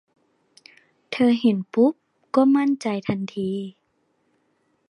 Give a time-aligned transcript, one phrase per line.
[1.11, 1.93] เธอเห็นปุ๊บ
[2.35, 3.51] ก็มั่นใจทันที